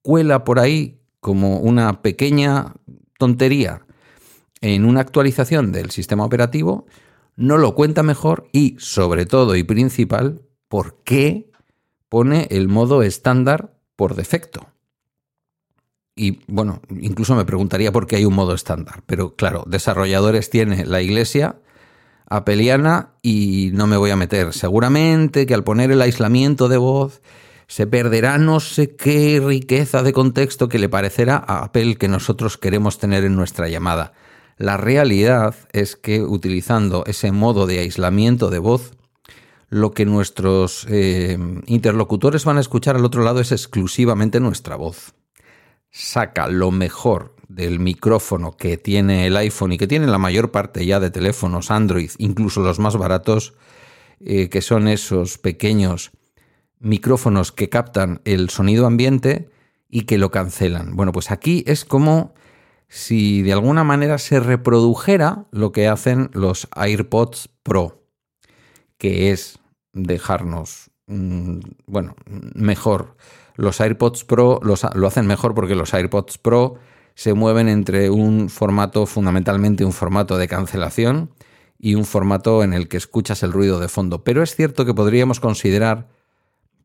cuela 0.00 0.44
por 0.44 0.58
ahí 0.58 1.02
como 1.20 1.58
una 1.58 2.00
pequeña 2.00 2.76
tontería 3.18 3.84
en 4.62 4.86
una 4.86 5.00
actualización 5.00 5.70
del 5.70 5.90
sistema 5.90 6.24
operativo, 6.24 6.86
no 7.36 7.58
lo 7.58 7.74
cuenta 7.74 8.02
mejor 8.02 8.48
y, 8.52 8.76
sobre 8.78 9.26
todo 9.26 9.54
y 9.54 9.64
principal, 9.64 10.40
por 10.68 11.02
qué 11.04 11.50
pone 12.08 12.46
el 12.50 12.68
modo 12.68 13.02
estándar 13.02 13.76
por 13.96 14.14
defecto. 14.14 14.73
Y 16.16 16.40
bueno, 16.46 16.80
incluso 16.90 17.34
me 17.34 17.44
preguntaría 17.44 17.90
por 17.90 18.06
qué 18.06 18.16
hay 18.16 18.24
un 18.24 18.34
modo 18.34 18.54
estándar. 18.54 19.02
Pero 19.06 19.34
claro, 19.34 19.64
desarrolladores 19.66 20.48
tiene 20.48 20.86
la 20.86 21.02
iglesia 21.02 21.56
apeliana 22.26 23.10
y 23.22 23.70
no 23.74 23.86
me 23.86 23.96
voy 23.96 24.10
a 24.10 24.16
meter. 24.16 24.52
Seguramente 24.52 25.46
que 25.46 25.54
al 25.54 25.64
poner 25.64 25.90
el 25.90 26.00
aislamiento 26.00 26.68
de 26.68 26.76
voz 26.76 27.20
se 27.66 27.86
perderá 27.86 28.38
no 28.38 28.60
sé 28.60 28.94
qué 28.94 29.42
riqueza 29.44 30.02
de 30.02 30.12
contexto 30.12 30.68
que 30.68 30.78
le 30.78 30.88
parecerá 30.88 31.36
a 31.36 31.64
Apple 31.64 31.96
que 31.96 32.08
nosotros 32.08 32.58
queremos 32.58 32.98
tener 32.98 33.24
en 33.24 33.34
nuestra 33.34 33.68
llamada. 33.68 34.12
La 34.56 34.76
realidad 34.76 35.56
es 35.72 35.96
que 35.96 36.22
utilizando 36.22 37.02
ese 37.06 37.32
modo 37.32 37.66
de 37.66 37.80
aislamiento 37.80 38.50
de 38.50 38.60
voz, 38.60 38.92
lo 39.68 39.90
que 39.90 40.04
nuestros 40.04 40.86
eh, 40.88 41.36
interlocutores 41.66 42.44
van 42.44 42.58
a 42.58 42.60
escuchar 42.60 42.94
al 42.94 43.04
otro 43.04 43.24
lado 43.24 43.40
es 43.40 43.50
exclusivamente 43.50 44.38
nuestra 44.38 44.76
voz 44.76 45.14
saca 45.94 46.48
lo 46.48 46.72
mejor 46.72 47.36
del 47.46 47.78
micrófono 47.78 48.56
que 48.56 48.76
tiene 48.76 49.28
el 49.28 49.36
iPhone 49.36 49.72
y 49.72 49.78
que 49.78 49.86
tiene 49.86 50.08
la 50.08 50.18
mayor 50.18 50.50
parte 50.50 50.84
ya 50.84 50.98
de 50.98 51.12
teléfonos 51.12 51.70
Android, 51.70 52.10
incluso 52.18 52.62
los 52.62 52.80
más 52.80 52.96
baratos, 52.96 53.54
eh, 54.18 54.48
que 54.48 54.60
son 54.60 54.88
esos 54.88 55.38
pequeños 55.38 56.10
micrófonos 56.80 57.52
que 57.52 57.68
captan 57.68 58.22
el 58.24 58.50
sonido 58.50 58.86
ambiente 58.86 59.48
y 59.88 60.02
que 60.02 60.18
lo 60.18 60.32
cancelan. 60.32 60.96
Bueno, 60.96 61.12
pues 61.12 61.30
aquí 61.30 61.62
es 61.68 61.84
como 61.84 62.34
si 62.88 63.42
de 63.42 63.52
alguna 63.52 63.84
manera 63.84 64.18
se 64.18 64.40
reprodujera 64.40 65.46
lo 65.52 65.70
que 65.70 65.86
hacen 65.86 66.28
los 66.32 66.66
AirPods 66.74 67.50
Pro, 67.62 68.02
que 68.98 69.30
es 69.30 69.60
dejarnos, 69.92 70.90
mm, 71.06 71.60
bueno, 71.86 72.16
mejor 72.26 73.16
los 73.54 73.80
AirPods 73.80 74.24
Pro 74.24 74.60
lo 74.62 75.06
hacen 75.06 75.26
mejor 75.26 75.54
porque 75.54 75.74
los 75.74 75.94
AirPods 75.94 76.38
Pro 76.38 76.76
se 77.14 77.34
mueven 77.34 77.68
entre 77.68 78.10
un 78.10 78.48
formato, 78.48 79.06
fundamentalmente 79.06 79.84
un 79.84 79.92
formato 79.92 80.36
de 80.36 80.48
cancelación 80.48 81.30
y 81.78 81.94
un 81.94 82.04
formato 82.04 82.62
en 82.62 82.72
el 82.72 82.88
que 82.88 82.96
escuchas 82.96 83.42
el 83.42 83.52
ruido 83.52 83.78
de 83.78 83.88
fondo. 83.88 84.24
Pero 84.24 84.42
es 84.42 84.54
cierto 84.54 84.84
que 84.84 84.94
podríamos 84.94 85.38
considerar 85.38 86.08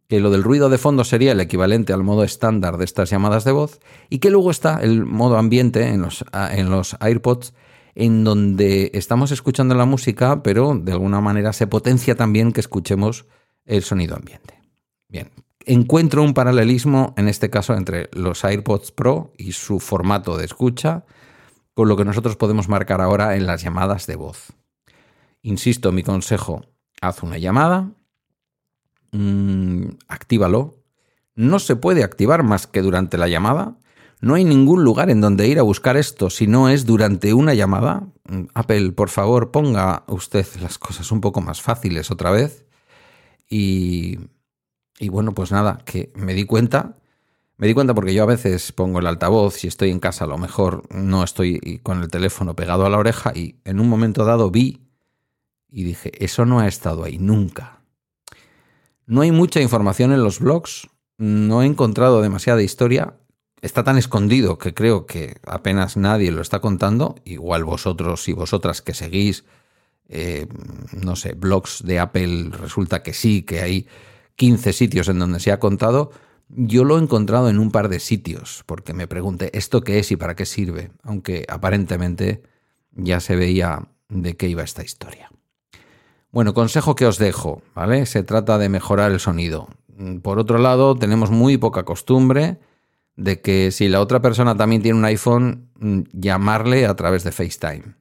que 0.08 0.20
lo 0.20 0.32
del 0.32 0.44
ruido 0.44 0.70
de 0.70 0.78
fondo 0.78 1.04
sería 1.04 1.32
el 1.32 1.40
equivalente 1.40 1.94
al 1.94 2.04
modo 2.04 2.24
estándar 2.24 2.78
de 2.78 2.86
estas 2.86 3.10
llamadas 3.10 3.44
de 3.44 3.52
voz 3.52 3.80
y 4.10 4.20
que 4.20 4.32
luego 4.32 4.52
está 4.52 4.80
el 4.82 5.06
modo 5.06 5.38
ambiente 5.38 5.88
en 5.88 6.02
los, 6.02 6.26
en 6.34 6.70
los 6.70 6.98
AirPods 7.00 7.54
en 7.96 8.24
donde 8.24 8.92
estamos 8.94 9.32
escuchando 9.32 9.76
la 9.76 9.86
música, 9.86 10.42
pero 10.42 10.74
de 10.76 10.92
alguna 10.94 11.22
manera 11.22 11.54
se 11.54 11.68
potencia 11.68 12.16
también 12.16 12.54
que 12.54 12.60
escuchemos 12.60 13.26
el 13.66 13.84
sonido 13.84 14.16
ambiente. 14.16 14.60
Bien, 15.08 15.30
encuentro 15.70 16.24
un 16.24 16.34
paralelismo, 16.34 17.14
en 17.16 17.28
este 17.28 17.52
caso, 17.52 17.76
entre 17.76 18.10
los 18.14 18.44
AirPods 18.44 18.92
Pro 18.92 19.34
y 19.38 19.52
su 19.52 19.80
formato 19.80 20.36
de 20.36 20.46
escucha, 20.46 21.06
con 21.76 21.88
lo 21.88 21.96
que 21.96 22.06
nosotros 22.06 22.36
podemos 22.36 22.68
marcar 22.68 23.02
ahora 23.02 23.36
en 23.36 23.46
las 23.46 23.62
llamadas 23.62 24.08
de 24.08 24.16
voz. 24.16 24.54
Insisto, 25.44 25.92
mi 25.92 26.02
consejo, 26.02 26.66
haz 27.02 27.22
una 27.22 27.38
llamada, 27.38 27.92
mm, 29.12 29.90
actívalo. 30.08 30.84
No 31.36 31.60
se 31.60 31.76
puede 31.76 32.04
activar 32.04 32.42
más 32.42 32.66
que 32.66 32.82
durante 32.82 33.20
la 33.20 33.28
llamada. 33.28 33.78
No 34.22 34.34
hay 34.34 34.46
ningún 34.46 34.84
lugar 34.84 35.12
en 35.12 35.22
donde 35.22 35.48
ir 35.48 35.60
a 35.60 35.64
buscar 35.64 35.98
esto 35.98 36.32
si 36.32 36.48
no 36.48 36.68
es 36.68 36.86
durante 36.88 37.34
una 37.36 37.54
llamada. 37.54 38.08
Mm, 38.28 38.46
Apple, 38.56 38.92
por 38.94 39.10
favor, 39.10 39.52
ponga 39.52 40.04
usted 40.08 40.48
las 40.62 40.80
cosas 40.80 41.12
un 41.12 41.22
poco 41.22 41.42
más 41.42 41.62
fáciles 41.62 42.10
otra 42.10 42.32
vez. 42.32 42.66
Y 43.48 44.18
y 45.00 45.08
bueno, 45.08 45.34
pues 45.34 45.52
nada, 45.52 45.80
que 45.86 46.12
me 46.14 46.34
di 46.34 46.44
cuenta. 46.44 46.98
Me 47.58 47.68
di 47.68 47.74
cuenta 47.74 47.94
porque 47.94 48.14
yo 48.14 48.24
a 48.24 48.28
veces 48.28 48.72
pongo 48.72 49.00
el 49.00 49.08
altavoz, 49.08 49.56
si 49.56 49.68
estoy 49.68 49.90
en 49.90 50.00
casa 50.00 50.26
a 50.26 50.28
lo 50.28 50.38
mejor 50.38 50.84
no 50.94 51.24
estoy 51.24 51.80
con 51.84 52.02
el 52.02 52.10
teléfono 52.10 52.56
pegado 52.56 52.86
a 52.86 52.90
la 52.90 52.98
oreja 52.98 53.32
y 53.36 53.56
en 53.66 53.80
un 53.80 53.90
momento 53.90 54.24
dado 54.24 54.52
vi 54.52 54.82
y 55.70 55.84
dije, 55.84 56.12
eso 56.24 56.46
no 56.46 56.60
ha 56.60 56.68
estado 56.68 57.04
ahí 57.04 57.18
nunca. 57.18 57.82
No 59.06 59.22
hay 59.22 59.32
mucha 59.32 59.60
información 59.62 60.14
en 60.14 60.24
los 60.24 60.40
blogs, 60.40 60.90
no 61.18 61.64
he 61.64 61.66
encontrado 61.66 62.22
demasiada 62.22 62.62
historia, 62.62 63.16
está 63.62 63.84
tan 63.84 63.98
escondido 63.98 64.58
que 64.58 64.74
creo 64.74 65.06
que 65.06 65.38
apenas 65.46 65.98
nadie 65.98 66.32
lo 66.32 66.42
está 66.42 66.60
contando, 66.60 67.16
igual 67.26 67.66
vosotros 67.66 68.28
y 68.30 68.34
vosotras 68.34 68.82
que 68.82 68.94
seguís, 68.94 69.44
eh, 70.08 70.48
no 70.94 71.18
sé, 71.18 71.34
blogs 71.34 71.84
de 71.84 72.00
Apple, 72.00 72.52
resulta 72.52 73.04
que 73.04 73.14
sí, 73.14 73.44
que 73.44 73.62
hay 73.62 73.88
15 74.40 74.72
sitios 74.72 75.10
en 75.10 75.20
donde 75.20 75.42
se 75.42 75.52
ha 75.52 75.60
contado, 75.60 76.12
yo 76.48 76.86
lo 76.86 76.98
he 76.98 77.02
encontrado 77.02 77.50
en 77.50 77.60
un 77.60 77.72
par 77.72 77.90
de 77.90 78.00
sitios, 78.00 78.64
porque 78.66 78.94
me 78.94 79.06
pregunté, 79.06 79.52
¿esto 79.52 79.82
qué 79.82 80.00
es 80.00 80.12
y 80.12 80.16
para 80.16 80.38
qué 80.38 80.46
sirve? 80.46 80.92
Aunque 81.04 81.46
aparentemente 81.50 82.42
ya 82.94 83.20
se 83.20 83.36
veía 83.36 83.90
de 84.08 84.38
qué 84.38 84.48
iba 84.48 84.64
esta 84.64 84.82
historia. 84.82 85.30
Bueno, 86.32 86.54
consejo 86.54 86.96
que 86.96 87.06
os 87.06 87.18
dejo, 87.18 87.62
¿vale? 87.76 88.06
Se 88.06 88.24
trata 88.24 88.58
de 88.58 88.70
mejorar 88.70 89.12
el 89.12 89.20
sonido. 89.20 89.68
Por 90.24 90.40
otro 90.40 90.58
lado, 90.58 90.96
tenemos 90.96 91.32
muy 91.32 91.58
poca 91.58 91.84
costumbre 91.84 92.60
de 93.18 93.42
que 93.42 93.72
si 93.72 93.90
la 93.90 94.00
otra 94.00 94.22
persona 94.22 94.56
también 94.56 94.82
tiene 94.82 94.98
un 94.98 95.06
iPhone, 95.06 95.68
llamarle 96.14 96.86
a 96.86 96.96
través 96.96 97.26
de 97.26 97.34
FaceTime. 97.34 97.99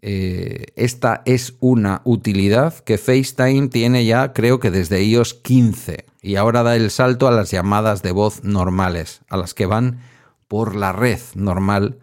Eh, 0.00 0.66
esta 0.76 1.22
es 1.24 1.54
una 1.60 2.02
utilidad 2.04 2.78
que 2.80 2.98
FaceTime 2.98 3.68
tiene 3.68 4.04
ya 4.04 4.32
creo 4.32 4.60
que 4.60 4.70
desde 4.70 5.02
iOS 5.02 5.34
15 5.34 6.06
y 6.22 6.36
ahora 6.36 6.62
da 6.62 6.76
el 6.76 6.90
salto 6.90 7.26
a 7.26 7.32
las 7.32 7.50
llamadas 7.50 8.02
de 8.02 8.12
voz 8.12 8.44
normales, 8.44 9.22
a 9.28 9.36
las 9.36 9.54
que 9.54 9.66
van 9.66 10.00
por 10.46 10.76
la 10.76 10.92
red 10.92 11.18
normal 11.34 11.98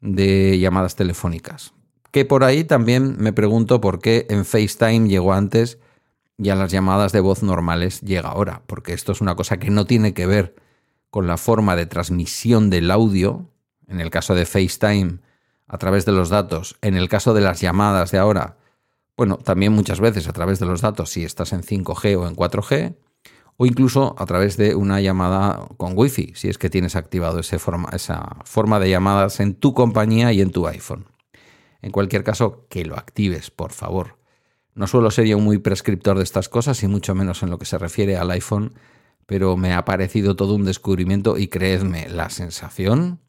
de 0.00 0.58
llamadas 0.58 0.94
telefónicas. 0.94 1.72
Que 2.10 2.24
por 2.24 2.44
ahí 2.44 2.64
también 2.64 3.16
me 3.18 3.32
pregunto 3.32 3.80
por 3.80 4.00
qué 4.00 4.26
en 4.28 4.44
FaceTime 4.44 5.08
llegó 5.08 5.32
antes 5.32 5.78
y 6.36 6.50
a 6.50 6.56
las 6.56 6.70
llamadas 6.70 7.12
de 7.12 7.20
voz 7.20 7.42
normales 7.42 8.00
llega 8.02 8.28
ahora, 8.28 8.62
porque 8.66 8.92
esto 8.92 9.12
es 9.12 9.20
una 9.20 9.36
cosa 9.36 9.58
que 9.58 9.70
no 9.70 9.86
tiene 9.86 10.12
que 10.12 10.26
ver 10.26 10.54
con 11.10 11.26
la 11.26 11.36
forma 11.36 11.76
de 11.76 11.86
transmisión 11.86 12.68
del 12.68 12.90
audio. 12.90 13.48
En 13.86 14.00
el 14.00 14.10
caso 14.10 14.34
de 14.34 14.46
FaceTime, 14.46 15.18
a 15.72 15.78
través 15.78 16.04
de 16.04 16.12
los 16.12 16.28
datos. 16.28 16.76
En 16.82 16.96
el 16.96 17.08
caso 17.08 17.32
de 17.32 17.40
las 17.40 17.60
llamadas 17.60 18.10
de 18.10 18.18
ahora, 18.18 18.58
bueno, 19.16 19.38
también 19.38 19.72
muchas 19.72 20.00
veces 20.00 20.28
a 20.28 20.32
través 20.32 20.58
de 20.58 20.66
los 20.66 20.82
datos 20.82 21.10
si 21.10 21.24
estás 21.24 21.54
en 21.54 21.62
5G 21.62 22.18
o 22.18 22.28
en 22.28 22.36
4G, 22.36 22.94
o 23.56 23.64
incluso 23.66 24.14
a 24.18 24.26
través 24.26 24.58
de 24.58 24.74
una 24.74 25.00
llamada 25.00 25.66
con 25.78 25.94
Wi-Fi, 25.96 26.34
si 26.34 26.50
es 26.50 26.58
que 26.58 26.68
tienes 26.68 26.94
activado 26.94 27.42
forma, 27.42 27.88
esa 27.92 28.36
forma 28.44 28.80
de 28.80 28.90
llamadas 28.90 29.40
en 29.40 29.54
tu 29.54 29.72
compañía 29.72 30.32
y 30.32 30.42
en 30.42 30.50
tu 30.50 30.66
iPhone. 30.66 31.06
En 31.80 31.90
cualquier 31.90 32.22
caso, 32.22 32.66
que 32.68 32.84
lo 32.84 32.96
actives, 32.96 33.50
por 33.50 33.72
favor. 33.72 34.18
No 34.74 34.86
suelo 34.86 35.10
ser 35.10 35.26
yo 35.26 35.38
muy 35.38 35.56
prescriptor 35.56 36.18
de 36.18 36.24
estas 36.24 36.50
cosas 36.50 36.82
y 36.82 36.88
mucho 36.88 37.14
menos 37.14 37.42
en 37.42 37.48
lo 37.48 37.58
que 37.58 37.64
se 37.64 37.78
refiere 37.78 38.18
al 38.18 38.30
iPhone, 38.30 38.74
pero 39.24 39.56
me 39.56 39.72
ha 39.72 39.86
parecido 39.86 40.36
todo 40.36 40.54
un 40.54 40.66
descubrimiento 40.66 41.38
y 41.38 41.48
creedme, 41.48 42.08
la 42.10 42.28
sensación 42.28 43.20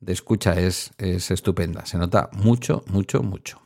de 0.00 0.12
escucha 0.12 0.58
es, 0.58 0.92
es 0.98 1.30
estupenda. 1.30 1.86
Se 1.86 1.98
nota 1.98 2.30
mucho, 2.32 2.84
mucho, 2.86 3.22
mucho. 3.22 3.60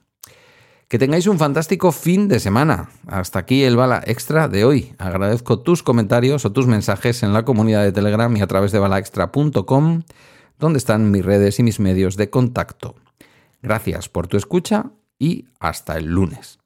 Que 0.89 0.99
tengáis 0.99 1.27
un 1.27 1.39
fantástico 1.39 1.91
fin 1.91 2.29
de 2.29 2.39
semana. 2.39 2.91
Hasta 3.07 3.39
aquí 3.39 3.65
el 3.65 3.77
bala 3.77 4.03
extra 4.05 4.49
de 4.49 4.65
hoy. 4.65 4.95
Agradezco 4.99 5.61
tus 5.61 5.83
comentarios 5.83 6.45
o 6.45 6.53
tus 6.53 6.67
mensajes 6.67 7.23
en 7.23 7.33
la 7.33 7.45
comunidad 7.45 7.83
de 7.83 7.93
Telegram 7.93 8.37
y 8.37 8.43
a 8.43 8.47
través 8.47 8.73
de 8.73 8.79
balaextra.com, 8.79 10.03
donde 10.59 10.79
están 10.79 11.11
mis 11.11 11.25
redes 11.25 11.59
y 11.59 11.63
mis 11.63 11.81
medios 11.81 12.17
de 12.17 12.29
contacto. 12.29 12.95
Gracias 13.63 14.11
por 14.11 14.27
tu 14.27 14.37
escucha 14.37 14.91
y 15.19 15.47
hasta 15.61 15.97
el 15.97 16.07
lunes. 16.07 16.59